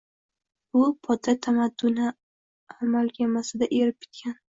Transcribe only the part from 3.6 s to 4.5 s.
erib bitgan